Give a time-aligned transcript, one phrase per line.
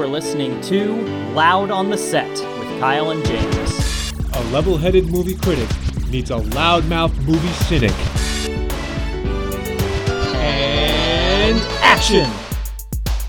[0.00, 0.94] are listening to
[1.34, 4.12] Loud on the Set with Kyle and James.
[4.34, 5.68] A level headed movie critic
[6.08, 7.92] meets a loudmouth movie cynic.
[10.36, 12.30] And action!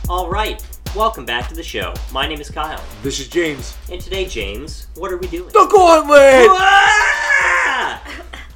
[0.07, 0.65] All right,
[0.95, 1.93] welcome back to the show.
[2.13, 3.75] My name is Kyle, This is James.
[3.91, 5.49] and today, James, what are we doing?
[5.51, 6.47] The gauntlet!
[6.51, 8.01] Ah!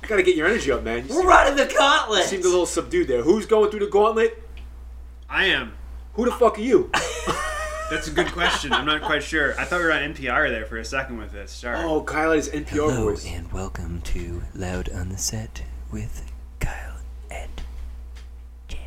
[0.03, 1.05] Gotta get your energy up, man.
[1.09, 2.21] You We're running the gauntlet.
[2.23, 3.23] seem, seemed a little subdued there.
[3.23, 4.41] Who's going through the gauntlet?
[5.29, 5.73] I am.
[6.13, 6.89] Who the fuck are you?
[7.89, 8.73] That's a good question.
[8.73, 9.59] I'm not quite sure.
[9.59, 11.51] I thought we were on NPR there for a second with this.
[11.51, 11.77] Sorry.
[11.79, 13.25] Oh, Kyle has NPR Hello voice.
[13.27, 15.61] and welcome to Loud on the Set
[15.91, 16.23] with
[16.59, 16.97] Kyle
[17.29, 17.49] and
[18.67, 18.79] Jen.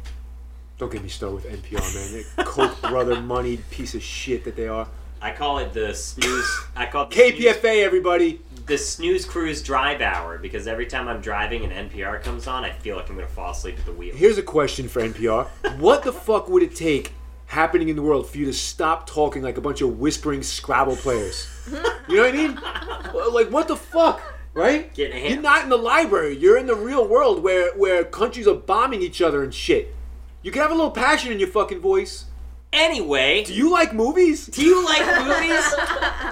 [0.78, 2.24] Don't get me started with NPR, man.
[2.36, 4.88] That Koch brother moneyed piece of shit that they are.
[5.22, 6.48] I call it the snooze.
[6.74, 8.40] I call it the snooze, KPFA, everybody.
[8.66, 12.70] the snooze cruise drive hour because every time I'm driving and NPR comes on, I
[12.70, 14.14] feel like I'm gonna fall asleep at the wheel.
[14.14, 15.46] Here's a question for NPR.
[15.78, 17.12] What the fuck would it take
[17.48, 20.96] happening in the world for you to stop talking like a bunch of whispering Scrabble
[20.96, 21.48] players?
[22.08, 22.54] You know what I mean?
[23.34, 24.22] Like, what the fuck?
[24.54, 24.90] Right?
[24.96, 26.36] You're not in the library.
[26.36, 29.94] You're in the real world where, where countries are bombing each other and shit.
[30.42, 32.26] You can have a little passion in your fucking voice.
[32.70, 34.44] Anyway, Do you like movies?
[34.46, 35.64] do you like movies?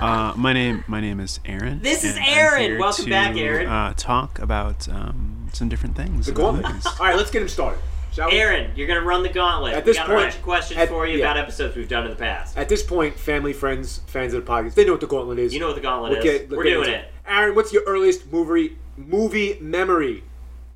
[0.03, 1.80] Uh, my name my name is Aaron.
[1.80, 2.78] This is Aaron.
[2.78, 3.67] Welcome to, back, Aaron.
[3.67, 6.27] Uh, talk about um, some different things.
[6.27, 6.84] The about movies.
[6.86, 7.80] All right, let's get him started.
[8.17, 8.39] Shall we?
[8.39, 9.75] Aaron, you're gonna run the gauntlet.
[9.75, 11.25] At we this got point- a bunch of questions at- for you yeah.
[11.27, 12.56] about episodes we've done in the past.
[12.56, 15.53] At this point, family, friends, fans of the podcast, they know what the gauntlet is.
[15.53, 16.25] You know what the gauntlet We'll is.
[16.25, 17.12] get- We're doing into it.
[17.27, 20.25] Aaron, what's your earliest movie movie memory?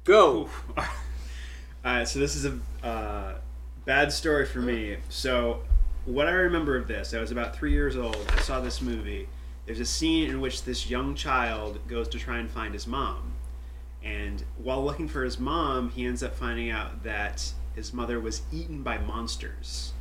[0.05, 0.51] Go.
[1.85, 3.35] Alright, so this is a uh,
[3.87, 4.99] bad story for me.
[5.09, 5.63] So,
[6.05, 8.19] what I remember of this, I was about three years old.
[8.37, 9.29] I saw this movie.
[9.65, 13.33] There's a scene in which this young child goes to try and find his mom.
[14.03, 18.43] And while looking for his mom, he ends up finding out that his mother was
[18.53, 19.93] eaten by monsters.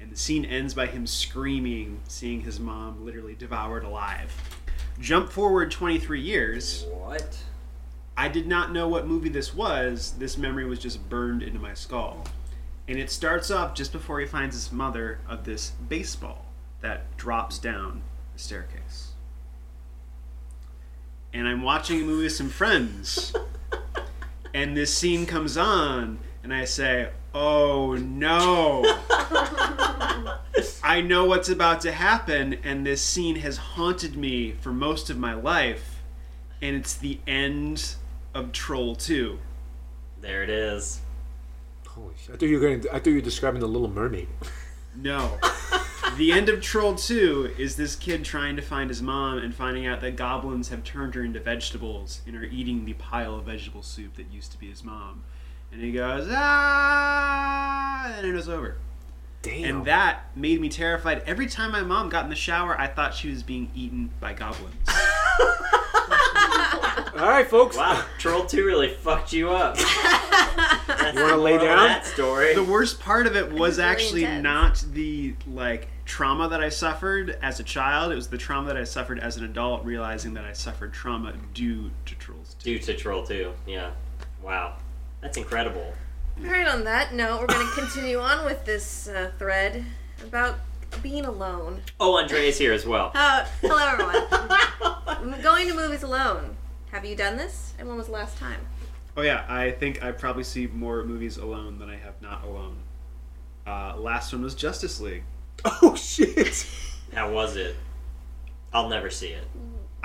[0.00, 4.32] And the scene ends by him screaming, seeing his mom literally devoured alive.
[5.00, 6.84] Jump forward 23 years.
[6.92, 7.38] What?
[8.16, 10.14] I did not know what movie this was.
[10.18, 12.24] This memory was just burned into my skull.
[12.88, 16.46] And it starts off just before he finds his mother of this baseball
[16.80, 18.02] that drops down
[18.32, 19.07] the staircase.
[21.32, 23.34] And I'm watching a movie with some friends.
[24.54, 28.82] and this scene comes on, and I say, Oh no!
[30.82, 35.18] I know what's about to happen, and this scene has haunted me for most of
[35.18, 35.98] my life
[36.60, 37.94] and it's the end
[38.34, 39.38] of Troll 2.
[40.20, 41.00] There it is.
[41.86, 42.34] Holy shit!
[42.34, 42.84] I thought you were going.
[42.92, 44.28] I thought you were describing the Little Mermaid.
[44.96, 45.38] No.
[46.18, 49.86] the end of Troll 2 is this kid trying to find his mom and finding
[49.86, 53.82] out that goblins have turned her into vegetables and are eating the pile of vegetable
[53.82, 55.22] soup that used to be his mom.
[55.70, 58.78] And he goes, ah, and it was over.
[59.42, 59.76] Damn.
[59.76, 61.22] And that made me terrified.
[61.24, 64.32] Every time my mom got in the shower, I thought she was being eaten by
[64.32, 64.74] goblins.
[67.18, 67.76] All right, folks.
[67.76, 69.76] Wow, Troll 2 really fucked you up.
[70.86, 71.88] That's You wanna lay down?
[71.88, 72.54] That story.
[72.54, 74.42] the worst part of it was really actually intense.
[74.84, 78.12] not the like trauma that I suffered as a child.
[78.12, 81.34] It was the trauma that I suffered as an adult, realizing that I suffered trauma
[81.54, 82.64] due to Trolls 2.
[82.64, 83.52] Due to Troll 2.
[83.66, 83.90] Yeah.
[84.42, 84.76] Wow.
[85.20, 85.92] That's incredible.
[86.40, 89.84] All right, on that note, we're going to continue on with this uh, thread
[90.22, 90.60] about
[91.02, 91.82] being alone.
[91.98, 93.10] Oh, Andrea's here as well.
[93.14, 95.42] Uh, hello, everyone.
[95.42, 96.56] Going to movies alone.
[96.92, 97.74] Have you done this?
[97.78, 98.60] And when was the last time?
[99.16, 102.76] Oh yeah, I think I probably see more movies alone than I have not alone.
[103.66, 105.24] Uh, last one was Justice League.
[105.82, 106.66] Oh shit!
[107.12, 107.74] How was it?
[108.72, 109.44] I'll never see it.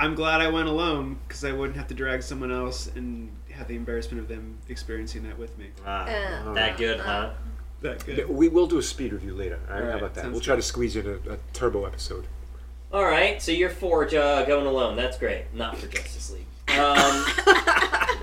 [0.00, 3.68] I'm glad I went alone because I wouldn't have to drag someone else and have
[3.68, 5.66] the embarrassment of them experiencing that with me.
[5.86, 7.30] Ah, Uh, that good, huh?
[7.82, 8.28] That good.
[8.28, 9.60] We will do a speed review later.
[9.68, 10.32] All right, All how about that?
[10.32, 10.62] We'll try good.
[10.62, 12.26] to squeeze in a, a turbo episode.
[12.92, 14.96] All right, so you're for uh, going alone.
[14.96, 15.44] That's great.
[15.54, 16.46] Not for Justice League.
[16.78, 17.24] Um,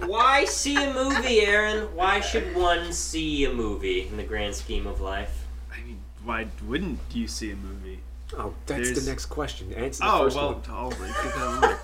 [0.10, 1.96] why see a movie, Aaron?
[1.96, 5.46] Why should one see a movie in the grand scheme of life?
[5.72, 8.00] I mean, why wouldn't you see a movie?
[8.38, 9.74] Oh, that's There's- the next question.
[9.74, 10.62] Answer the Oh first well, one.
[10.70, 11.28] I'll wait for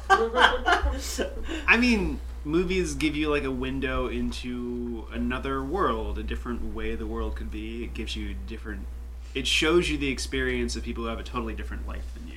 [0.09, 1.63] that one.
[1.67, 7.05] I mean, movies give you like a window into another world, a different way the
[7.07, 7.83] world could be.
[7.83, 8.85] It gives you different.
[9.33, 12.33] It shows you the experience of people who have a totally different life than you,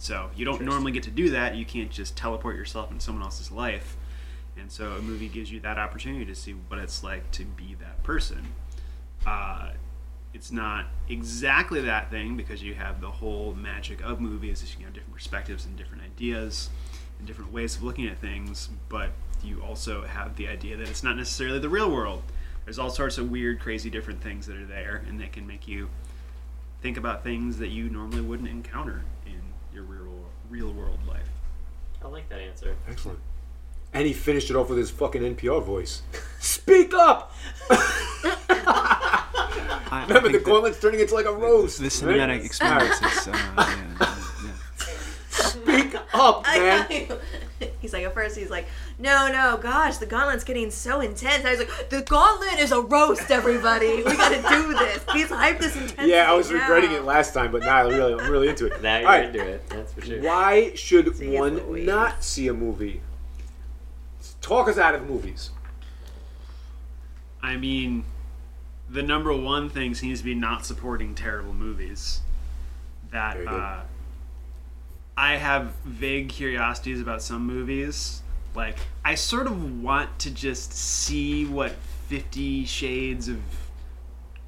[0.00, 1.54] so you don't normally get to do that.
[1.54, 3.96] You can't just teleport yourself into someone else's life,
[4.58, 7.76] and so a movie gives you that opportunity to see what it's like to be
[7.80, 8.46] that person.
[9.26, 9.72] Uh,
[10.32, 14.62] it's not exactly that thing because you have the whole magic of movies.
[14.62, 16.70] Is you have different perspectives and different ideas
[17.18, 18.70] and different ways of looking at things.
[18.88, 19.10] But
[19.42, 22.22] you also have the idea that it's not necessarily the real world.
[22.64, 25.66] There's all sorts of weird crazy different things that are there and they can make
[25.68, 25.90] you
[26.80, 29.02] think about things that you normally wouldn't encounter
[29.72, 31.28] your real real world life.
[32.02, 32.74] I like that answer.
[32.88, 33.18] Excellent.
[33.92, 36.02] And he finished it off with his fucking NPR voice.
[36.38, 37.32] Speak up!
[37.70, 39.26] I,
[39.90, 41.78] I Remember, the think that gauntlet's turning into like a roast.
[41.78, 41.90] the right?
[41.92, 44.54] cinematic experience is, uh, yeah, yeah.
[45.30, 46.86] Speak up, man.
[47.80, 48.66] He's like, at first, he's like,
[49.00, 51.44] no, no, gosh, the gauntlet's getting so intense.
[51.44, 53.96] I was like, the gauntlet is a roast, everybody.
[53.96, 55.02] We gotta do this.
[55.06, 56.08] Please hype this intensity.
[56.10, 58.66] Yeah, I was now." regretting it last time, but now I really, I'm really into
[58.66, 58.82] it.
[58.82, 59.24] Now you're All right.
[59.24, 59.68] into it.
[59.70, 60.22] That's for sure.
[60.22, 63.00] Why should See, one not see a movie?
[64.40, 65.50] Talk us out of movies.
[67.42, 68.04] I mean,
[68.88, 72.20] the number one thing seems to be not supporting terrible movies.
[73.12, 73.80] That uh,
[75.16, 78.22] I have vague curiosities about some movies.
[78.54, 81.72] Like, I sort of want to just see what
[82.08, 83.38] Fifty Shades of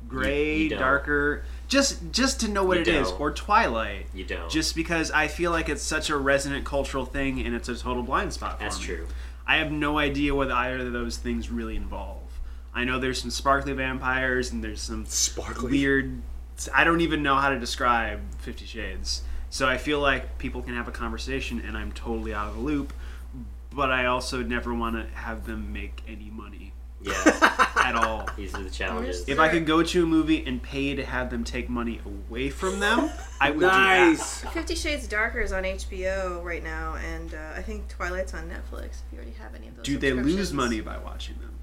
[0.08, 3.20] Gray, You- you darker, just just to know what You it is, don't.
[3.20, 4.06] or Twilight.
[4.12, 4.50] You don't.
[4.50, 8.02] Just because I feel like it's such a resonant cultural thing, and it's a total
[8.02, 8.58] blind spot.
[8.58, 8.84] For That's me.
[8.86, 9.06] true.
[9.46, 12.18] I have no idea what either of those things really involve.
[12.74, 15.70] I know there's some sparkly vampires and there's some Sparkly.
[15.70, 16.22] weird.
[16.74, 19.22] I don't even know how to describe Fifty Shades.
[19.50, 22.60] So I feel like people can have a conversation and I'm totally out of the
[22.60, 22.92] loop.
[23.74, 27.12] But I also never want to have them make any money Yeah.
[27.76, 28.28] at all.
[28.36, 29.28] These are the challenges.
[29.28, 32.50] If I could go to a movie and pay to have them take money away
[32.50, 33.10] from them,
[33.40, 34.06] I would do that.
[34.08, 34.40] Nice.
[34.44, 38.84] Fifty Shades Darker is on HBO right now, and uh, I think Twilight's on Netflix.
[38.84, 41.54] If you already have any of those, Do they lose money by watching them?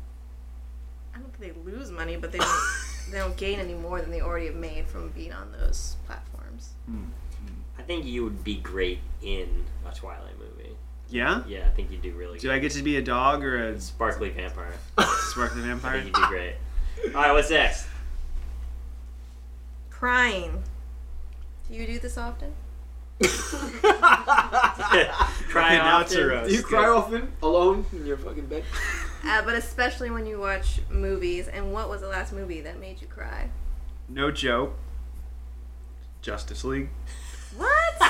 [1.15, 2.61] I don't think they lose money, but they don't.
[3.11, 6.73] they don't gain any more than they already have made from being on those platforms.
[7.77, 10.58] I think you would be great in a Twilight movie.
[11.09, 11.43] Yeah?
[11.47, 12.55] Yeah, I think you'd do really Do good.
[12.55, 14.73] I get to be a dog or a Sparkly vampire.
[15.31, 16.01] sparkly I vampire?
[16.01, 16.55] think you'd do great.
[17.07, 17.87] All right, what's next?
[19.89, 20.63] Crying.
[21.69, 22.53] Do you do this often?
[25.49, 26.27] Cry now it's a often.
[26.29, 26.49] roast.
[26.49, 28.63] Do you cry often alone in your fucking bed?
[29.21, 31.49] Uh, but especially when you watch movies.
[31.49, 33.49] And what was the last movie that made you cry?
[34.07, 34.77] No joke.
[36.21, 36.87] Justice League.
[37.57, 38.08] What?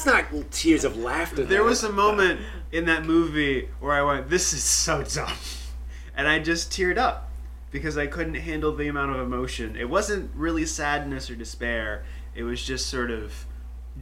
[0.00, 1.44] It's not tears of laughter.
[1.44, 1.66] There though.
[1.66, 2.40] was a moment
[2.72, 5.36] in that movie where I went, "This is so dumb,"
[6.16, 7.30] and I just teared up
[7.70, 9.76] because I couldn't handle the amount of emotion.
[9.76, 12.04] It wasn't really sadness or despair.
[12.34, 13.44] It was just sort of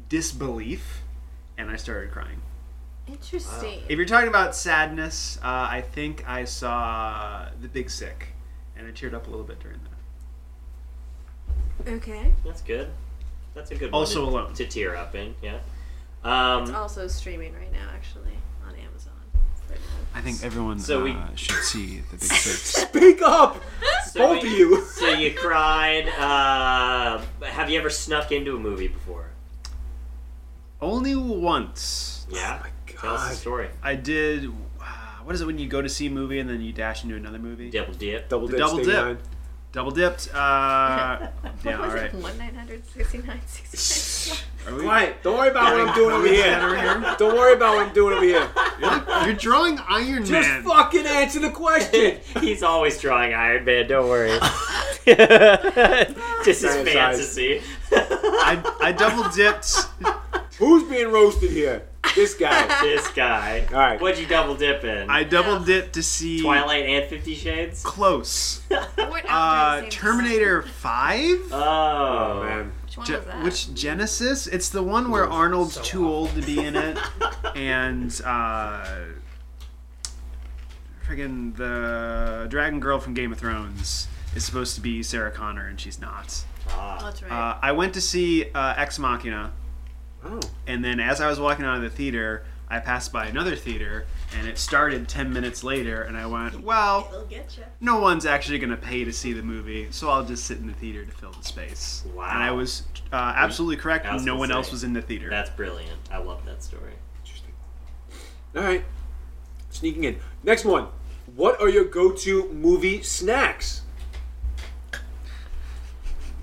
[0.09, 1.03] disbelief,
[1.57, 2.43] and I started crying.
[3.09, 3.83] Interesting.
[3.89, 8.29] If you're talking about sadness, uh, I think I saw The Big Sick,
[8.77, 9.81] and I teared up a little bit during
[11.85, 11.93] that.
[11.95, 12.33] Okay.
[12.45, 12.89] That's good.
[13.55, 14.55] That's a good Also one to, alone.
[14.55, 15.35] to tear up in.
[15.43, 15.59] Yeah.
[16.21, 16.27] It's
[16.71, 18.33] Um, also streaming right now, actually,
[18.67, 19.13] on Amazon.
[19.71, 20.19] Right now.
[20.19, 22.61] I think everyone So uh, we- should see the Big Six.
[22.89, 23.63] Speak up,
[24.13, 24.85] so both we- of you.
[24.99, 26.09] So you cried.
[26.09, 29.31] Uh, have you ever snuck into a movie before?
[30.81, 32.27] Only once.
[32.31, 32.59] Yeah.
[32.61, 32.71] Oh my
[33.01, 33.69] Tell us the story.
[33.83, 34.47] I did.
[34.81, 34.85] Uh,
[35.23, 37.15] what is it when you go to see a movie and then you dash into
[37.17, 37.71] another movie?
[37.71, 38.29] Double dip.
[38.29, 38.67] Double The dip.
[38.67, 38.87] double dip.
[38.87, 39.19] behind.
[39.71, 40.29] Double dipped.
[40.35, 42.05] Uh, What yeah, all was right.
[42.07, 42.15] it?
[42.15, 44.31] One nine hundred sixty nine sixty
[44.67, 44.81] nine.
[44.81, 45.23] Quiet.
[45.23, 46.77] Don't worry about what I'm doing over here.
[46.77, 47.15] here?
[47.19, 48.49] Don't worry about what I'm doing over here.
[49.27, 50.63] You're drawing Iron Just Man.
[50.63, 52.19] Just fucking answer the question.
[52.41, 53.87] He's always drawing Iron Man.
[53.89, 54.39] Don't worry.
[56.45, 57.63] Just his fantasy.
[57.93, 59.75] I, I double dipped.
[60.59, 61.88] Who's being roasted here?
[62.15, 62.81] This guy.
[62.83, 63.67] this guy.
[63.71, 64.01] All right.
[64.01, 65.09] What'd you double dip in?
[65.11, 67.83] I double dipped to see Twilight and Fifty Shades.
[67.83, 68.63] close.
[68.97, 71.39] What Uh, Terminator Five.
[71.53, 71.59] Oh,
[72.41, 72.73] Oh man.
[72.85, 73.43] Which one Ge- was that?
[73.45, 74.49] which Genisys?
[74.53, 76.99] It's the one where Arnold's too old to be in it,
[77.55, 78.85] and uh,
[81.07, 85.81] friggin' the Dragon Girl from Game of Thrones is supposed to be Sarah Connor, and
[85.81, 86.45] she's not.
[86.69, 86.99] Oh, Ah.
[87.03, 87.33] that's right.
[87.33, 89.53] Uh, I went to see uh, Ex Machina,
[90.25, 90.41] Oh.
[90.67, 94.05] and then as I was walking out of the theater, I passed by another theater,
[94.37, 98.71] and it started ten minutes later, and I went, "Well, get no one's actually going
[98.71, 101.33] to pay to see the movie, so I'll just sit in the theater to fill
[101.33, 102.29] the space." Wow.
[102.31, 102.83] And I was
[103.13, 104.11] uh, absolutely correct.
[104.13, 105.31] Was No one say, else was in the theater.
[105.31, 105.99] That's brilliant.
[106.11, 106.93] I love that story.
[107.23, 107.53] Interesting.
[108.57, 108.85] All right.
[109.71, 110.19] Sneaking in.
[110.43, 110.89] Next one.
[111.37, 113.83] What are your go-to movie snacks?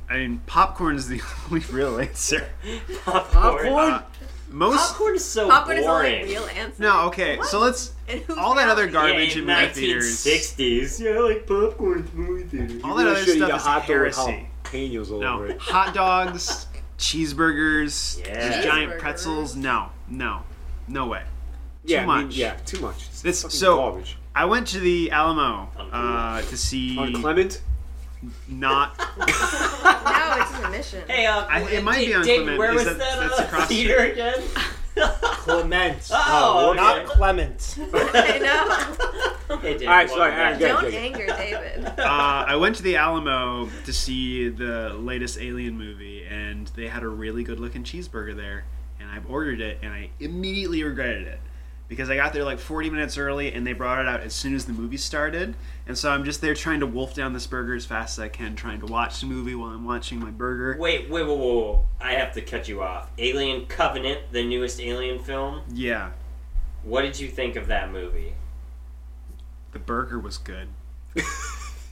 [0.09, 1.21] I mean, popcorn is the
[1.51, 2.47] only real answer.
[3.05, 3.67] Popcorn?
[3.67, 4.03] Uh,
[4.51, 6.21] most Popcorn is so Popcorn is the boring.
[6.21, 6.81] only real answer.
[6.83, 7.39] no, okay.
[7.43, 9.11] So let's And who's all that other reality?
[9.11, 10.25] garbage yeah, in in movie theaters.
[10.25, 10.99] 1960s.
[10.99, 12.79] Yeah, I like popcorn at the movie theater.
[12.83, 14.47] All that other should eat stuff a is hot dog with heresy.
[14.63, 15.59] jalapenos all over No, it.
[15.59, 16.67] hot dogs,
[16.99, 18.55] cheeseburgers, Yeah.
[18.55, 18.99] these giant Cheeseburgers.
[18.99, 19.55] pretzels.
[19.55, 20.43] No, no,
[20.87, 21.23] no way.
[21.83, 22.35] Yeah, I mean, much.
[22.35, 23.07] yeah, too much.
[23.07, 24.17] It's This- fucking so- garbage.
[24.37, 26.97] I went to the Alamo uh, to see.
[26.97, 27.61] On Clement?
[28.47, 28.97] Not.
[30.05, 31.03] No, it's just a mission.
[31.07, 32.57] Hey, uh, I- it might be on Dig, Clement.
[32.59, 34.41] Where Is was that- that, that's uh, across the theater again?
[34.95, 36.07] Clement.
[36.11, 36.77] Oh, okay.
[36.77, 37.75] not Clement.
[37.93, 39.57] I know.
[39.59, 40.37] Hey, Dig, All right, welcome sorry, back.
[40.37, 40.81] Aaron, go.
[40.81, 41.85] Don't anger David.
[41.99, 47.03] Uh, I went to the Alamo to see the latest Alien movie, and they had
[47.03, 48.65] a really good looking cheeseburger there.
[48.99, 51.39] And I've ordered it, and I immediately regretted it
[51.87, 54.55] because I got there like 40 minutes early, and they brought it out as soon
[54.55, 55.55] as the movie started.
[55.87, 58.27] And so I'm just there trying to wolf down this burger as fast as I
[58.27, 60.77] can, trying to watch the movie while I'm watching my burger.
[60.79, 61.77] Wait, wait, wait, wait, wait.
[62.01, 63.11] I have to cut you off.
[63.19, 65.61] Alien Covenant, the newest Alien film.
[65.73, 66.11] Yeah,
[66.83, 68.33] What did you think of that movie?
[69.73, 70.69] the burger was good.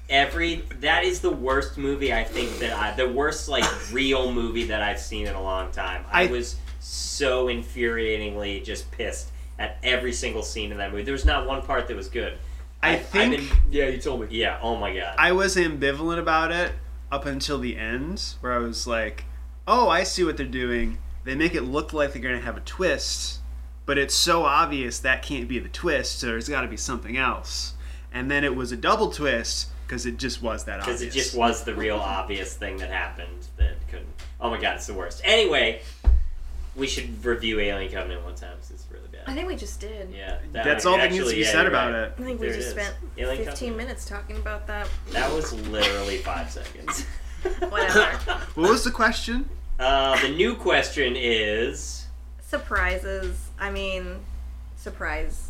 [0.10, 4.66] Every that is the worst movie I think that I the worst like real movie
[4.66, 6.06] that I've seen in a long time.
[6.12, 11.04] I, I- was so infuriatingly just pissed at every single scene in that movie.
[11.04, 12.38] There was not one part that was good.
[12.82, 14.28] I I've think been- Yeah, you told me.
[14.32, 14.60] yeah.
[14.62, 15.16] Oh my god.
[15.18, 16.74] I was ambivalent about it
[17.12, 19.26] up until the end, where I was like,
[19.68, 20.98] "Oh, I see what they're doing.
[21.24, 23.40] They make it look like they're going to have a twist,
[23.86, 26.20] but it's so obvious that can't be the twist.
[26.20, 27.74] So there's got to be something else."
[28.12, 31.00] And then it was a double twist because it just was that obvious.
[31.00, 34.08] because it just was the real obvious thing that happened that couldn't.
[34.42, 35.22] Oh my god, it's the worst.
[35.24, 35.82] Anyway,
[36.76, 38.58] we should review Alien Covenant one time.
[38.58, 39.22] 'cause it's really bad.
[39.28, 40.10] I think we just did.
[40.12, 42.02] Yeah, that- That's all that needs to actually, be yeah, said you're about right.
[42.04, 42.14] it.
[42.20, 42.74] I think we There it just is.
[42.74, 43.78] spent Alien 15 Covenant.
[43.78, 44.88] minutes talking about that.
[45.12, 47.06] That was literally five seconds.
[47.70, 48.02] Whatever.
[48.56, 49.50] What was the question?
[49.80, 52.06] Uh, the new question is
[52.42, 53.50] Surprises.
[53.60, 54.20] I mean,
[54.78, 55.50] surprise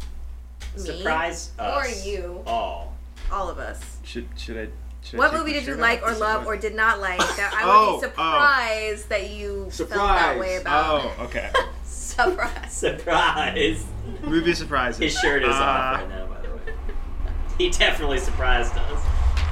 [0.75, 0.81] me.
[0.81, 2.41] surprise Or you.
[2.47, 2.95] all.
[3.31, 3.97] All of us.
[4.03, 4.67] Should should I?
[5.03, 7.71] Should What movie did you like or love or did not like that I would
[7.73, 8.09] Oh, be oh.
[8.09, 11.03] surprised that you felt that way about?
[11.19, 11.51] Oh, okay.
[11.83, 12.71] Surprise.
[12.71, 13.85] Surprise!
[14.21, 14.99] movie surprises.
[14.99, 16.61] His shirt is Uh, off right now, by the way.
[17.57, 19.05] He definitely surprised us.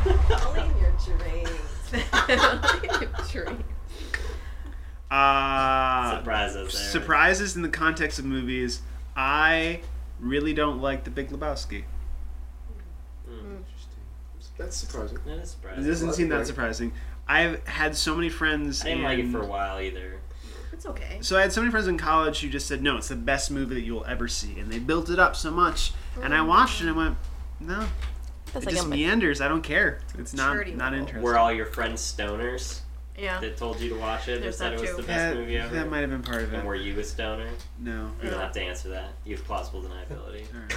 [0.45, 1.49] Only in your dreams.
[2.13, 3.11] Only in your
[3.45, 3.63] dreams.
[5.09, 6.69] Uh, Surprise there.
[6.69, 8.81] surprises in the context of movies.
[9.15, 9.81] I
[10.19, 11.83] really don't like The Big Lebowski.
[14.57, 15.17] That's surprising.
[15.25, 15.83] That is surprising.
[15.83, 16.47] It doesn't seem that Right.
[16.47, 16.93] surprising.
[17.27, 18.81] I've had so many friends.
[18.81, 20.19] I didn't like it in- for a while either.
[20.73, 21.19] It's okay.
[21.21, 23.51] So I had so many friends in college who just said, "No, it's the best
[23.51, 25.93] movie that you'll ever see," and they built it up so much.
[26.21, 26.45] And I oh.
[26.45, 27.17] watched it and went,
[27.59, 27.87] "No,
[28.51, 29.41] That's it like just a meanders.
[29.41, 29.99] I don't care.
[30.17, 30.99] It's not maturity not level.
[30.99, 32.79] interesting." Were all your friends stoners
[33.17, 33.39] yeah.
[33.39, 34.41] that told you to watch it?
[34.41, 34.95] There's that said that it was too.
[34.97, 35.75] the best that, movie ever?
[35.75, 36.57] that might have been part of it.
[36.57, 37.47] And were you a stoner?
[37.77, 38.11] No.
[38.23, 39.13] You don't have to answer that.
[39.23, 40.45] You have plausible deniability.
[40.53, 40.75] All right.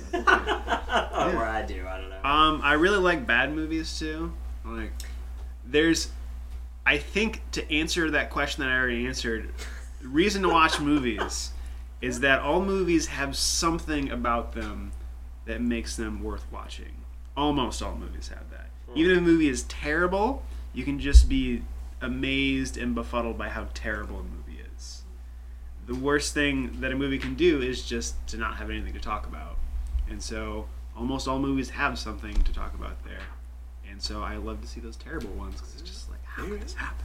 [0.12, 1.86] or I do.
[1.86, 2.28] I don't know.
[2.28, 4.32] Um, I really like bad movies too.
[4.64, 4.92] Like,
[5.66, 6.10] there's,
[6.86, 9.52] I think to answer that question that I already answered,
[10.00, 11.52] the reason to watch movies
[12.00, 14.92] is that all movies have something about them
[15.46, 17.02] that makes them worth watching.
[17.36, 18.70] Almost all movies have that.
[18.94, 21.62] Even if a movie is terrible, you can just be
[22.00, 25.02] amazed and befuddled by how terrible a movie is.
[25.86, 29.00] The worst thing that a movie can do is just to not have anything to
[29.00, 29.56] talk about.
[30.08, 33.20] And so almost all movies have something to talk about there.
[33.90, 36.60] And so I love to see those terrible ones because it's just like, how could
[36.60, 37.04] this happen?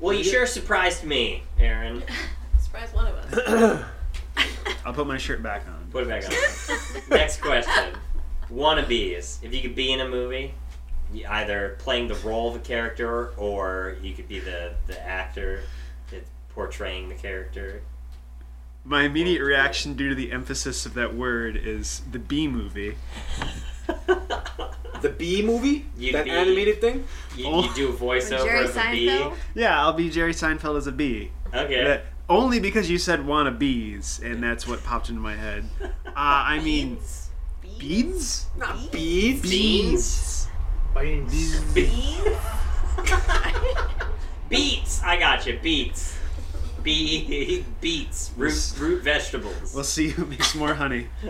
[0.00, 2.02] well, you sure surprised me, Aaron.
[2.60, 3.84] Surprise one of us.
[4.84, 5.88] I'll put my shirt back on.
[5.90, 7.02] Put it back on.
[7.10, 7.94] Next question.
[8.52, 9.42] Wannabes.
[9.42, 10.54] If you could be in a movie,
[11.12, 15.62] you- either playing the role of a character or you could be the, the actor
[16.10, 17.82] that's portraying the character.
[18.84, 22.96] My immediate reaction due to the emphasis of that word is the B movie.
[25.00, 25.86] The Bee movie?
[25.96, 27.04] You'd that be- animated thing?
[27.36, 27.62] You, Oh.
[27.64, 29.06] you do a voiceover Jerry of a bee.
[29.08, 29.36] Seinfeld.
[29.54, 31.30] Yeah, I'll be Jerry Seinfeld as a bee.
[31.54, 31.84] Okay.
[31.84, 35.64] That- only because you said wanna bees, and that's what popped into my head.
[35.80, 36.98] Uh, I mean,
[37.78, 38.46] beads?
[38.56, 39.42] Not beads.
[39.42, 40.48] Beans?
[40.94, 41.64] Beans.
[41.74, 42.34] Beans?
[44.48, 45.02] Beets.
[45.04, 45.58] I got you.
[45.62, 46.17] Beets.
[46.82, 48.30] Be beets.
[48.36, 49.74] Root root vegetables.
[49.74, 51.08] We'll see who makes more honey.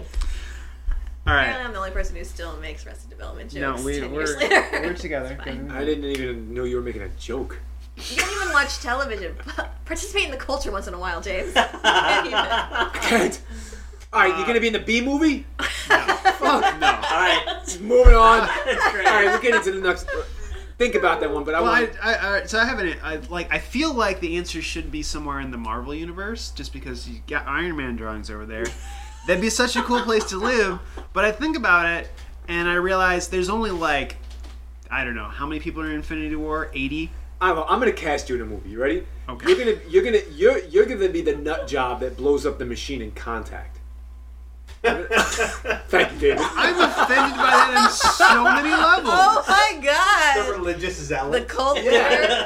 [1.27, 1.65] All Apparently.
[1.67, 3.81] I'm the only person who still makes Arrested Development jokes.
[3.81, 4.69] No, we, 10 we're, years later.
[4.73, 5.39] we're together.
[5.71, 7.61] I didn't even know you were making a joke.
[7.97, 9.37] You don't even watch television.
[9.85, 11.49] Participate in the culture once in a while, James.
[11.49, 11.53] You
[11.83, 13.01] can't even.
[13.03, 13.43] Can't.
[14.13, 15.45] All right, you're gonna be in the B movie?
[15.59, 16.81] Fuck.
[16.81, 16.87] No.
[16.87, 17.79] All right.
[17.83, 18.49] Moving on.
[18.65, 19.07] That's great.
[19.07, 20.09] All right, we're getting into the next.
[20.79, 21.97] Think about that one, but I Well, I, want.
[22.01, 22.99] I, I, so I haven't.
[23.03, 23.53] I like.
[23.53, 27.21] I feel like the answer should be somewhere in the Marvel universe, just because you
[27.27, 28.65] got Iron Man drawings over there.
[29.27, 30.79] That'd be such a cool place to live.
[31.13, 32.09] But I think about it,
[32.47, 34.17] and I realize there's only like,
[34.89, 36.71] I don't know, how many people are in Infinity War?
[36.73, 37.11] Eighty.
[37.41, 38.71] I'm, I'm gonna cast you in a movie.
[38.71, 39.05] You ready?
[39.29, 39.49] Okay.
[39.49, 42.65] You're gonna you're gonna you're you're gonna be the nut job that blows up the
[42.65, 43.78] machine in Contact.
[44.85, 46.39] Thank you, David.
[46.41, 49.13] I'm offended by that on so many levels.
[49.13, 50.47] Oh my god!
[50.47, 51.49] The religious The zealot.
[51.49, 51.91] cult leader.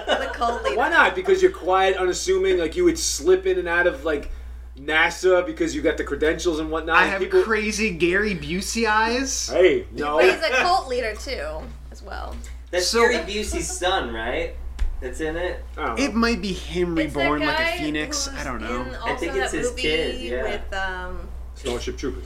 [0.06, 0.76] The cult leader.
[0.76, 1.14] Why not?
[1.14, 2.58] Because you're quiet, unassuming.
[2.58, 4.30] Like you would slip in and out of like
[4.78, 6.96] NASA because you got the credentials and whatnot.
[6.96, 7.42] I and have people.
[7.42, 9.48] crazy Gary Busey eyes.
[9.50, 10.16] hey, no.
[10.16, 11.60] But he's a cult leader too,
[11.90, 12.34] as well.
[12.70, 14.54] That's So- Gary Busey's son, right?
[15.02, 15.62] That's in it.
[15.76, 16.04] I don't know.
[16.04, 18.28] It might be him reborn like a phoenix.
[18.28, 18.86] I don't know.
[19.04, 20.42] I think it's his movie kid, yeah.
[20.44, 21.28] With um,
[21.62, 22.25] Starship Troopers.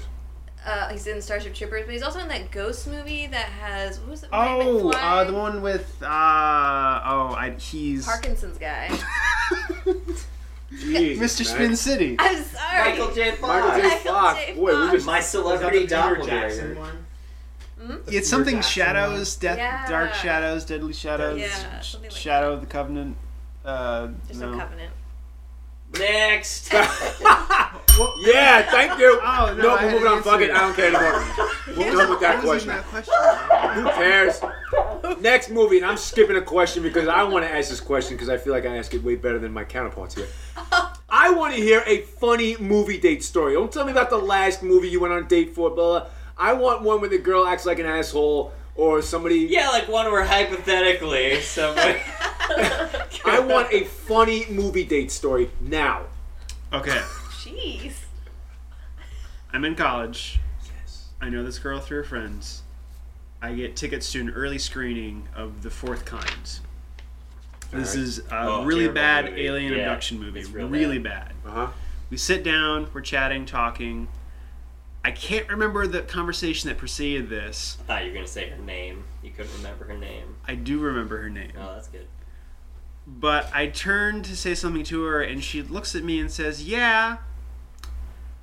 [0.64, 4.10] uh, he's in Starship Troopers, but he's also in that Ghost movie that has what
[4.10, 4.30] was it?
[4.32, 4.94] Oh, McFly?
[5.02, 8.88] uh, the one with uh oh, I, he's Parkinson's guy.
[10.70, 11.44] Jesus, Mr.
[11.46, 11.54] man.
[11.54, 12.16] Spin City.
[12.18, 12.90] I'm sorry.
[12.90, 13.30] Michael J.
[13.36, 13.42] Fox.
[13.42, 13.82] Michael J.
[13.88, 14.40] Michael Fox.
[14.56, 14.92] Boy, we Fox.
[14.92, 16.26] just My Was celebrity the doppelganger.
[16.48, 17.06] Jackson one?
[17.80, 17.94] Hmm?
[18.08, 19.42] It's something Jackson shadows, one?
[19.42, 19.88] death, Yeah.
[19.88, 23.16] dark shadows, deadly shadows, Yeah, something like shadow of the covenant.
[23.64, 24.50] Uh, There's no.
[24.52, 24.90] no covenant.
[25.98, 26.72] Next.
[28.18, 29.18] Yeah, thank you.
[29.22, 30.22] Oh, no, no, we're moving on.
[30.22, 30.50] Fuck it.
[30.50, 31.24] I don't care anymore.
[31.76, 32.68] We're done with that question.
[32.68, 33.14] that question?
[33.74, 34.40] Who cares?
[35.20, 38.28] Next movie, and I'm skipping a question because I want to ask this question because
[38.28, 40.28] I feel like I ask it way better than my counterparts here.
[41.08, 43.54] I want to hear a funny movie date story.
[43.54, 46.00] Don't tell me about the last movie you went on a date for, blah.
[46.00, 46.08] blah.
[46.36, 49.38] I want one where the girl acts like an asshole or somebody.
[49.38, 51.98] yeah, like one where hypothetically somebody.
[53.24, 56.02] I want a funny movie date story now.
[56.72, 57.00] Okay,
[57.30, 57.92] Jeez.
[59.52, 60.38] I'm in college.
[60.64, 61.08] Yes.
[61.20, 62.62] I know this girl through her friends.
[63.40, 66.24] I get tickets to an early screening of The Fourth Kind.
[67.72, 67.96] This Alright.
[67.96, 69.46] is a Oh, really bad movie.
[69.46, 70.40] alien Yeah, abduction movie.
[70.40, 71.32] it's real really bad.
[71.44, 71.68] Uh huh.
[72.10, 74.08] We sit down, we're chatting, talking.
[75.04, 77.76] I can't remember the conversation that preceded this.
[77.80, 79.04] I thought you were gonna say her name.
[79.22, 80.36] You couldn't remember her name.
[80.48, 81.52] I do remember her name.
[81.58, 82.06] Oh, that's good.
[83.06, 86.64] But I turn to say something to her, and she looks at me and says,
[86.64, 87.18] Yeah,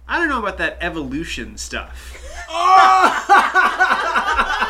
[0.08, 2.18] I don't know about that evolution stuff.
[2.50, 3.30] Oh!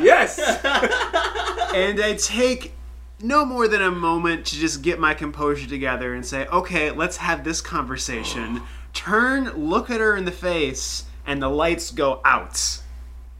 [0.00, 0.38] Yes.
[1.74, 2.72] and I take
[3.20, 7.18] no more than a moment to just get my composure together and say, Okay, let's
[7.18, 8.58] have this conversation.
[8.60, 8.68] Oh.
[8.94, 12.80] Turn, look at her in the face, and the lights go out.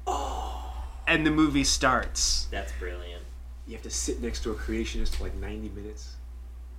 [0.06, 0.72] Oh.
[1.06, 2.48] And the movie starts.
[2.50, 3.07] That's brilliant.
[3.68, 6.16] You have to sit next to a creationist for like 90 minutes.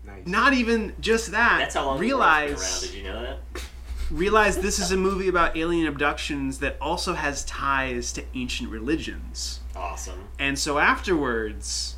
[0.03, 0.25] Nice.
[0.25, 1.59] Not even just that.
[1.59, 2.91] That's how long the world's been realize around.
[2.91, 3.39] Did you know that?
[4.11, 9.59] realize this is a movie about alien abductions that also has ties to ancient religions.
[9.75, 10.27] Awesome.
[10.39, 11.95] And so afterwards,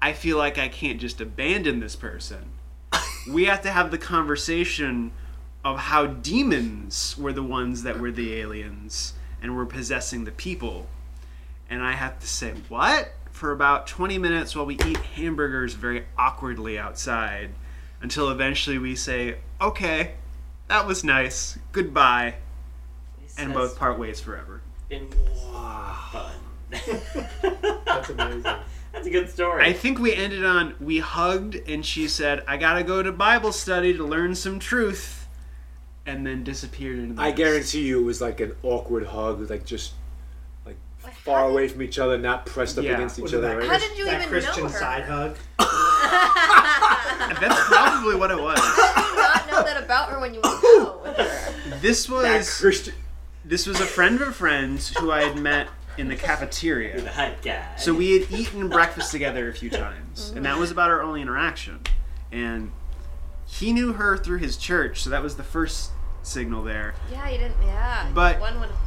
[0.00, 2.50] I feel like I can't just abandon this person.
[3.30, 5.12] we have to have the conversation
[5.64, 10.88] of how demons were the ones that were the aliens and were possessing the people.
[11.70, 13.12] And I have to say, what?
[13.38, 17.50] For about 20 minutes while we eat hamburgers very awkwardly outside
[18.02, 20.14] until eventually we say, okay,
[20.66, 22.34] that was nice, goodbye,
[23.38, 24.60] and both part ways forever.
[24.88, 25.08] Been
[25.52, 26.32] fun.
[27.86, 28.42] That's amazing.
[28.92, 29.64] That's a good story.
[29.64, 33.52] I think we ended on we hugged and she said, "I gotta go to Bible
[33.52, 35.28] study to learn some truth,"
[36.04, 37.22] and then disappeared into the.
[37.22, 40.07] I guarantee you it was like an awkward hug, like just like
[41.14, 42.94] far away from each other, not pressed up Yeah.
[42.94, 43.48] against each Was it other.
[43.48, 43.68] that, Right?
[43.68, 44.78] How did you that even Christian know her?
[44.78, 45.36] Christian side hug?
[47.40, 48.58] That's probably what it was.
[48.58, 51.78] How did you not know that about her when you went out with her?
[51.80, 52.94] This That was Christian.
[53.44, 57.00] this was a friend of a friend who I had met in the You're cafeteria.
[57.00, 57.64] the hype guy.
[57.76, 61.20] So we had eaten breakfast together a few times, and that was about our only
[61.22, 61.80] interaction.
[62.32, 62.72] And
[63.46, 65.90] he knew her through his church, so that was the first
[66.22, 66.94] signal there.
[67.10, 67.56] Yeah, you didn't.
[67.64, 68.08] Yeah.
[68.14, 68.78] But- one would have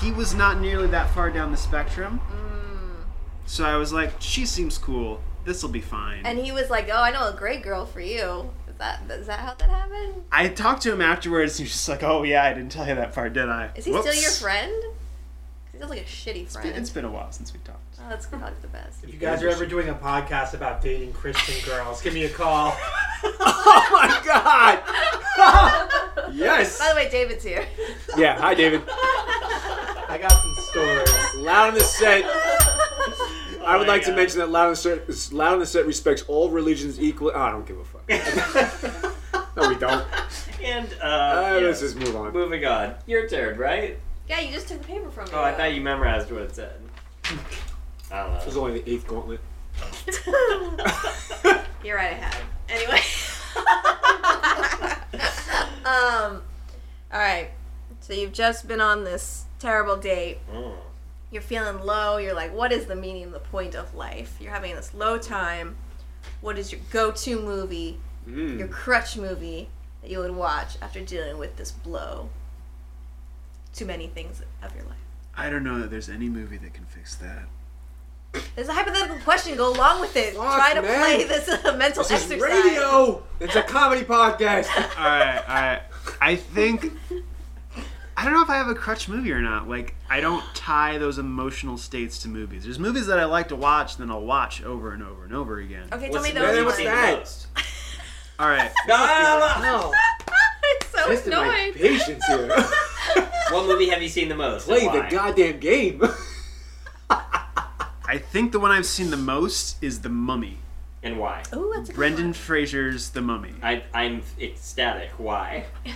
[0.00, 3.04] He was not nearly that far down the spectrum, Mm.
[3.46, 5.20] so I was like, "She seems cool.
[5.44, 8.00] This will be fine." And he was like, "Oh, I know a great girl for
[8.00, 10.24] you." Is that is that how that happened?
[10.32, 11.52] I talked to him afterwards.
[11.52, 13.70] And he was just like, "Oh yeah, I didn't tell you that part, did I?"
[13.76, 14.08] Is he Whoops.
[14.10, 14.72] still your friend?
[14.82, 16.72] 'Cause He sounds like a shitty It's friend.
[16.72, 17.78] been, it's been a while since we talked.
[18.00, 19.02] Oh, that's probably the best.
[19.04, 22.30] If you guys are ever doing a podcast about dating Christian girls, give me a
[22.30, 22.76] call.
[23.46, 24.82] Oh my God!
[26.34, 26.78] yes.
[26.78, 27.66] By the way, David's here.
[28.16, 28.38] Yeah.
[28.40, 28.82] Hi, David.
[30.14, 31.10] I got some stories.
[31.38, 32.22] Loud on the set.
[33.66, 35.86] I would my like to mention that Loud on the set, Loud on the set
[35.86, 37.32] respects all religions equally.
[37.34, 38.08] Oh, I don't give a fuck.
[39.56, 40.06] no, we don't.
[40.62, 41.66] and uh, Uh, yeah.
[41.66, 42.32] Let's just move on.
[42.32, 42.94] moving on.
[43.06, 43.98] Your turn, right?
[44.28, 45.30] Yeah, you just took the paper from me.
[45.34, 46.80] Oh, I thought you memorized what it said.
[48.12, 48.38] I don't know.
[48.38, 49.40] It was only the eighth gauntlet.
[51.84, 52.36] You're right, I had.
[52.68, 53.00] Anyway.
[55.84, 56.40] um.
[57.12, 57.50] All right.
[57.98, 60.38] So you've just been on this terrible date.
[60.52, 60.74] Mm.
[61.30, 62.18] You're feeling low.
[62.18, 64.36] You're like, what is the meaning, the point of life?
[64.40, 65.76] You're having this low time.
[66.42, 67.98] What is your go-to movie,
[68.28, 68.58] Mm.
[68.58, 69.68] your crutch movie
[70.00, 72.28] that you would watch after dealing with this blow?
[73.74, 74.98] Too many things of your life.
[75.36, 77.44] I don't know that there's any movie that can fix that.
[78.54, 79.56] There's a hypothetical question.
[79.56, 80.34] Go along with it.
[80.34, 81.00] Fuck, Try to man.
[81.00, 82.64] play this uh, mental This is exercise.
[82.64, 83.22] radio.
[83.40, 84.68] It's a comedy podcast.
[84.98, 85.82] all right, all right.
[86.20, 86.92] I think
[88.16, 89.68] I don't know if I have a crutch movie or not.
[89.68, 92.64] Like I don't tie those emotional states to movies.
[92.64, 95.58] There's movies that I like to watch, then I'll watch over and over and over
[95.58, 95.88] again.
[95.92, 96.96] Okay, tell What's me those movie you've what's seen ones.
[97.00, 97.18] the that?
[97.18, 97.46] most?
[98.38, 98.70] All right.
[98.88, 99.90] No, no, no, no.
[99.90, 99.92] No,
[100.64, 101.72] it's so testing my annoying.
[101.74, 102.54] patience here.
[103.50, 104.66] What movie have you seen the most?
[104.68, 105.10] and Play the why?
[105.10, 106.02] goddamn game.
[107.10, 110.58] I think the one I've seen the most is The Mummy.
[111.04, 111.42] And why?
[111.54, 112.32] Ooh, that's a good Brendan one.
[112.32, 113.52] Fraser's The Mummy.
[113.62, 115.10] I, I'm ecstatic.
[115.18, 115.66] Why?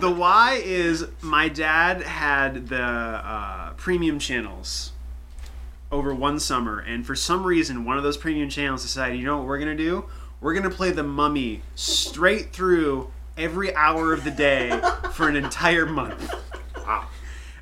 [0.00, 4.92] The why is my dad had the uh, premium channels
[5.92, 9.36] over one summer, and for some reason, one of those premium channels decided, you know
[9.36, 10.06] what we're gonna do?
[10.40, 14.80] We're gonna play The Mummy straight through every hour of the day
[15.12, 16.34] for an entire month.
[16.78, 17.06] Wow.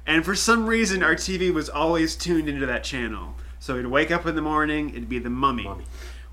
[0.07, 3.35] And for some reason, our TV was always tuned into that channel.
[3.59, 5.65] So we'd wake up in the morning, it'd be The Mummy.
[5.65, 5.85] Mummy.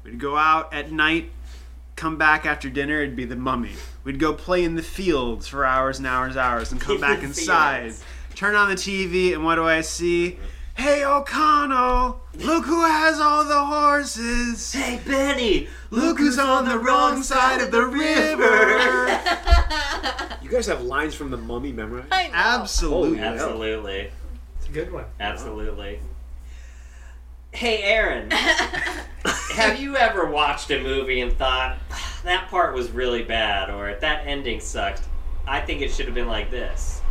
[0.08, 1.32] We'd go out at night,
[1.98, 3.74] come back after dinner, it'd be The Mummy.
[4.06, 7.24] We'd go play in the fields for hours and hours and hours and come back
[7.24, 7.84] inside.
[7.92, 8.04] fields.
[8.34, 10.40] Turn on the TV, and what do I see?
[10.76, 12.22] Hey, O'Connell!
[12.36, 14.72] Look who has all the horses!
[14.72, 15.68] Hey, Benny!
[15.90, 19.20] Look who's on the wrong side of the river!
[20.48, 22.08] You guys have lines from the Mummy memorized?
[22.10, 22.34] I know.
[22.34, 23.18] Absolutely.
[23.18, 24.12] Holy Absolutely.
[24.60, 25.04] It's a good one.
[25.20, 26.00] Absolutely.
[27.52, 28.32] Hey, Aaron.
[29.54, 31.78] have you ever watched a movie and thought,
[32.24, 35.04] that part was really bad, or that ending sucked?
[35.48, 37.02] I think it should have been like this.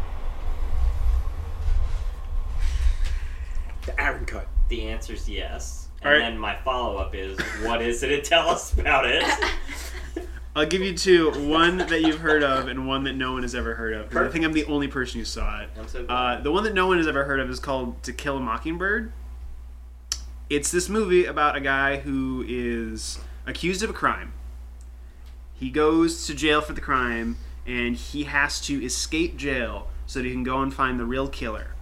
[3.87, 4.49] The Aaron cut.
[4.69, 5.89] The answer's yes.
[6.03, 6.23] And Alright.
[6.33, 8.13] then my follow up is, what is it?
[8.13, 9.25] And tell us about it.
[10.57, 13.55] I'll give you two one that you've heard of and one that no one has
[13.55, 14.09] ever heard of.
[14.11, 15.69] 'cause I think I'm the only person who saw it.
[15.79, 18.13] I'm so Uh, the one that no one has ever heard of is called To
[18.13, 19.13] Kill a Mockingbird.
[20.49, 24.33] It's this movie about a guy who is accused of a crime.
[25.55, 30.25] He goes to jail for the crime and he has to escape jail so that
[30.25, 31.75] he can go and find the real killer.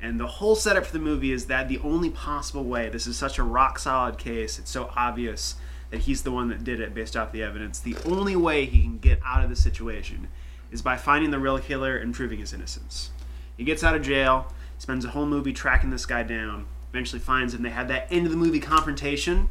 [0.00, 3.18] And the whole setup for the movie is that the only possible way, this is
[3.18, 5.56] such a rock solid case, it's so obvious
[5.90, 7.78] that he's the one that did it based off the evidence.
[7.78, 10.28] The only way he can get out of the situation
[10.70, 13.10] is by finding the real killer and proving his innocence.
[13.54, 17.54] He gets out of jail, spends a whole movie tracking this guy down, eventually finds
[17.54, 17.62] him.
[17.62, 19.48] They have that end of the movie confrontation,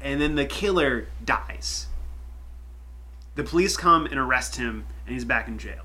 [0.00, 1.86] and then the killer dies.
[3.34, 5.82] The police come and arrest him, and he's back in jail.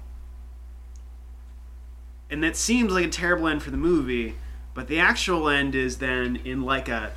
[2.29, 4.35] And that seems like a terrible end for the movie,
[4.73, 7.13] but the actual end is then in like a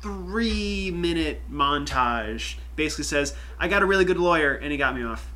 [0.00, 2.56] three minute montage.
[2.74, 5.30] Basically says, I got a really good lawyer, and he got me off.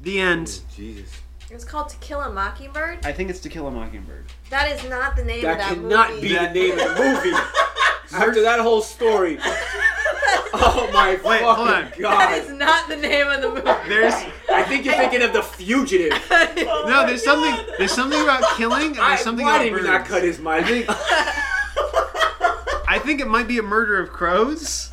[0.00, 0.60] The end.
[0.62, 1.20] Oh, Jesus.
[1.52, 3.04] It's called To Kill a Mockingbird.
[3.04, 4.24] I think it's To Kill a Mockingbird.
[4.48, 7.36] That is not the name That of that cannot be the name of the movie.
[8.12, 9.38] After that whole story.
[10.54, 11.84] Oh my Wait, hold on.
[11.86, 13.88] fucking That is not the name of the movie.
[13.88, 14.12] There's
[14.50, 16.12] I think you're thinking of The Fugitive.
[16.30, 17.66] Oh no, there's something.
[17.78, 19.88] There's something about killing, and I, there's something why about did we birds.
[19.90, 20.86] not cut his mic?
[22.88, 24.90] I think it might be a murder of crows.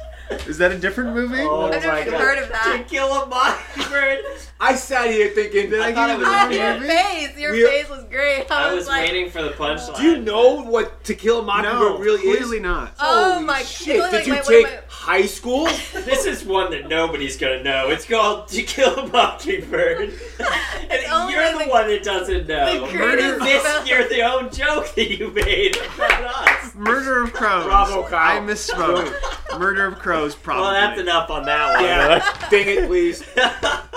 [0.48, 1.42] Is that a different movie?
[1.42, 2.22] Oh I've never my even God.
[2.22, 4.20] heard of To kill a mockingbird.
[4.60, 6.88] I sat here thinking, Did I, thought give it you the was wrong your movie?
[6.88, 7.38] face!
[7.38, 8.52] Your We- face was great.
[8.52, 9.98] I, I was, was like, waiting for the punchline.
[9.98, 12.48] do you know what To Kill a Mockingbird No, really clearly is?
[12.48, 12.96] Clearly not.
[13.00, 14.02] Oh Holy my shit!
[14.02, 14.80] wait, Did you wait, take wait, wait.
[15.00, 15.68] High school?
[16.10, 17.90] This is one that nobody's gonna know.
[17.90, 20.10] It's called To Kill a Mockingbird.
[20.90, 22.82] and you're the, the- one that doesn't know.
[22.92, 23.86] Murder greatest this, film.
[23.86, 26.74] you're the own joke that you made about us.
[26.76, 27.66] Murder of crows.
[27.66, 28.42] Bravo, Kyle.
[28.42, 29.60] I misspoke.
[29.60, 30.64] Murder of crows, probably.
[30.64, 31.84] Well, that's enough on that one.
[31.84, 32.50] Yeah.
[32.50, 33.20] Ding it, please.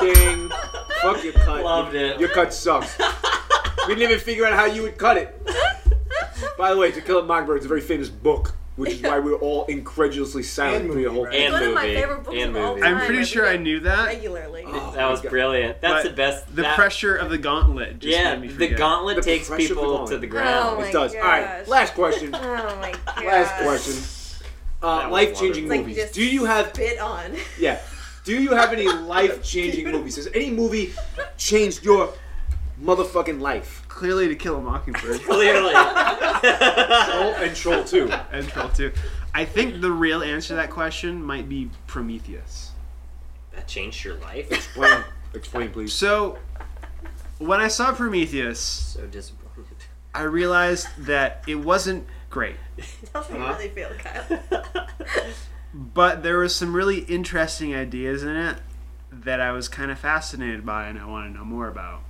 [0.01, 0.51] Ding.
[1.01, 1.65] Fuck your cut.
[1.65, 2.21] Loved it.
[2.21, 2.99] Your cut sucks.
[3.89, 5.35] we didn't even figure out how you would cut it.
[6.59, 9.19] By the way, To Kill a Mockingbird is a very famous book, which is why
[9.19, 11.35] we were all incredulously silent And through the movie, whole right?
[11.41, 11.95] And one of my movie.
[11.95, 12.81] favorite books And of all movie.
[12.81, 12.97] time.
[12.97, 14.07] I'm pretty I sure I knew that.
[14.07, 14.65] regularly.
[14.67, 15.31] Oh, That was God.
[15.31, 15.81] brilliant.
[15.83, 16.57] That's But the best.
[16.57, 19.69] The that- pressure of the gauntlet just Yeah, made me the gauntlet The takes pressure
[19.69, 20.11] the people gauntlet.
[20.13, 20.77] to the ground.
[20.77, 21.15] Oh my It does.
[21.15, 22.35] All right, last question.
[22.35, 23.25] Oh my god.
[23.25, 24.03] Last question.
[24.83, 26.11] Uh, life-changing It's like movies.
[26.11, 27.37] Do you have spit on?
[27.59, 27.79] yeah?
[28.25, 30.17] Do you have any life-changing movies?
[30.17, 30.93] Has any movie
[31.37, 32.13] changed your
[32.83, 33.85] motherfucking life?
[33.89, 35.21] Clearly, to kill a mockingbird.
[35.25, 35.73] Clearly.
[35.73, 38.11] Troll and Troll Two.
[38.33, 38.93] and Troll 2.
[39.35, 42.73] I think the real answer to that question might be Prometheus.
[43.55, 44.51] that changed your life.
[44.51, 45.05] Explain.
[45.35, 45.93] Explain, please.
[45.93, 46.39] So,
[47.39, 49.77] when I saw Prometheus, So disappointed.
[50.15, 52.57] I realized that it wasn't great.
[53.13, 53.55] Tell me Uh-huh.
[53.55, 54.87] really feel, Kyle.
[55.75, 58.59] But there was some really interesting ideas in it
[59.11, 62.03] that I was kind of fascinated by and I want to know more about.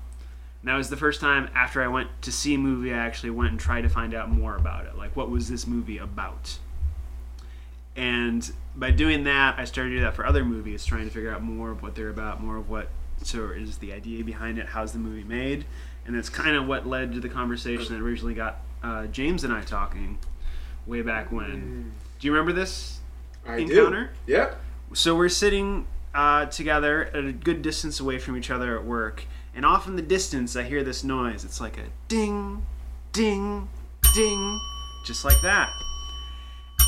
[0.62, 3.30] And that was the first time after I went to see a movie, I actually
[3.30, 4.96] went and tried to find out more about it.
[4.96, 6.58] Like, what was this movie about?
[7.96, 11.32] And by doing that, I started to do that for other movies, trying to figure
[11.32, 12.88] out more of what they're about, more of what
[13.22, 15.64] so is the idea behind it, how's the movie made,
[16.06, 19.52] and that's kind of what led to the conversation that originally got uh, James and
[19.52, 20.18] I talking
[20.86, 21.92] way back when.
[22.18, 23.00] Do you remember this
[23.46, 24.10] I encounter?
[24.26, 24.32] do.
[24.32, 24.60] Yep.
[24.94, 29.24] So we're sitting uh, together at a good distance away from each other at work,
[29.54, 31.44] and off in the distance, I hear this noise.
[31.44, 32.64] It's like a ding,
[33.12, 33.68] ding,
[34.14, 34.60] ding,
[35.06, 35.70] just like that.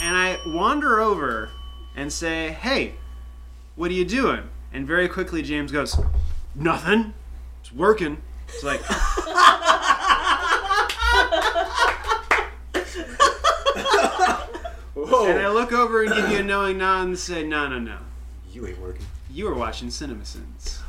[0.03, 1.50] And I wander over
[1.96, 2.94] and say, "Hey,
[3.77, 5.96] what are you doing?" And very quickly, James goes,
[6.55, 7.14] "Nothing.
[7.61, 8.81] It's working." It's like,
[14.94, 15.27] Whoa.
[15.27, 17.98] and I look over and give you a knowing nod and say, "No, no, no.
[18.53, 19.05] you ain't working.
[19.31, 20.81] You were watching CinemaSins."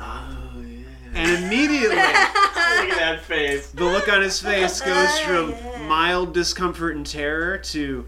[0.00, 0.84] Oh yeah.
[1.14, 3.70] And immediately, Look at that face.
[3.70, 5.54] the look on his face goes from
[5.88, 8.04] mild discomfort and terror to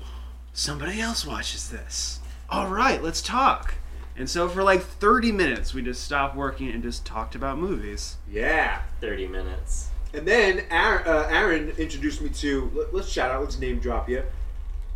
[0.53, 2.21] somebody else watches this.
[2.49, 3.75] All right, let's talk.
[4.17, 8.17] And so for like 30 minutes, we just stopped working and just talked about movies.
[8.31, 8.83] Yeah.
[9.01, 9.89] 30 minutes.
[10.13, 12.71] And then Aaron, uh, Aaron introduced me to.
[12.75, 13.41] Let, let's shout out.
[13.41, 14.23] Let's name drop you.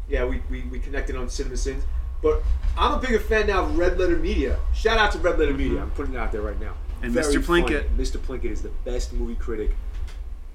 [0.08, 1.84] Yeah, we, we, we connected on Cinema Sins.
[2.20, 2.42] But
[2.76, 4.58] I'm a bigger fan now of Red Letter Media.
[4.74, 5.80] Shout out to Red Letter Media.
[5.80, 6.74] I'm putting it out there right now.
[7.04, 7.38] And Very Mr.
[7.40, 7.84] Plinkett.
[7.90, 8.02] funny.
[8.04, 8.16] Mr.
[8.18, 9.72] Plinkett is the best movie critic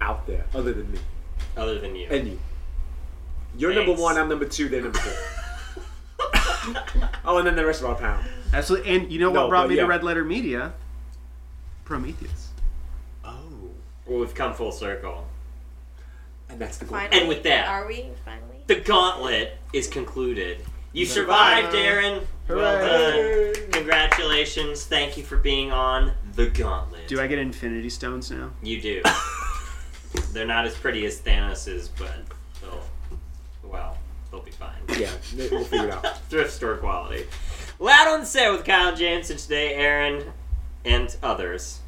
[0.01, 0.99] out there, other than me
[1.55, 2.07] Other than you.
[2.09, 2.39] and you.
[3.55, 4.17] You're number one.
[4.17, 4.67] I'm number two.
[4.67, 5.13] They're number three.
[7.25, 8.23] oh, and then the rest of our panel.
[8.53, 8.95] Absolutely.
[8.95, 9.83] And you know what No, brought me yeah.
[9.83, 10.73] to Red Letter Media?
[11.85, 12.49] Prometheus.
[13.23, 13.35] Oh,
[14.07, 15.27] well, we've come full circle.
[16.49, 16.97] and that's the goal.
[16.97, 17.19] Finally.
[17.19, 18.63] And with that- Are we finally?
[18.67, 20.65] The gauntlet is concluded.
[20.93, 22.25] You survived, Aaron.
[22.47, 23.71] Well done.
[23.71, 24.85] Congratulations.
[24.85, 27.07] Thank you for being on the gauntlet.
[27.07, 28.51] Do I get Infinity Stones now?
[28.63, 29.01] You do.
[30.31, 32.15] They're not as pretty as Thanos's, but
[32.61, 32.81] they'll,
[33.69, 33.97] well,
[34.31, 34.71] they'll be fine.
[34.97, 35.11] Yeah,
[35.51, 36.17] we'll figure it out.
[36.29, 37.25] Thrift store quality.
[37.77, 40.31] Loud on set with Kyle James, and today Aaron
[40.85, 41.79] and others.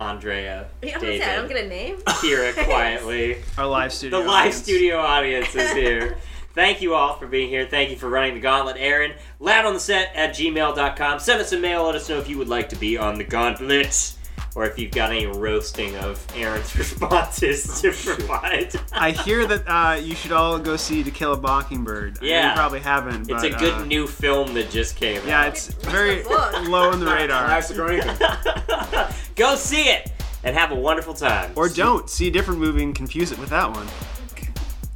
[0.00, 1.96] Andrea, Yeah, I'm gonna David, say, I don't get a name.
[1.98, 3.38] Kira quietly.
[3.56, 4.18] Our live studio.
[4.18, 4.32] The studio.
[4.32, 4.56] live audience.
[4.62, 6.16] studio audience is here.
[6.54, 7.66] Thank you all for being here.
[7.66, 9.12] Thank you for running the gauntlet, Aaron.
[9.40, 11.18] Loud on the set at gmail.com.
[11.18, 11.84] Send us a mail.
[11.84, 14.14] Let us know if you would like to be on the gauntlet.
[14.56, 18.72] Or if you've got any roasting of Aaron's responses to provide.
[18.92, 22.18] I hear that uh, you should all go see To Kill a Mockingbird.
[22.22, 22.50] Yeah.
[22.50, 23.28] You probably haven't.
[23.28, 25.48] It's a good uh, new film that just came Yeah, out.
[25.48, 27.46] it's very low on the radar.
[27.46, 29.08] Classic or.
[29.34, 30.12] Go see it
[30.44, 31.50] and have a wonderful time.
[31.56, 32.08] Or don't.
[32.08, 33.88] See a different movie and confuse it with that one.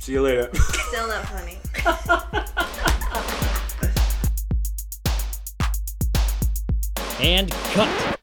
[0.08, 0.48] See you later.
[0.54, 1.58] Still not funny.
[7.20, 8.17] And cut.